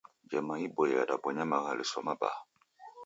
[0.23, 2.39] Njama iboie yadabonya maghaluso mabaa.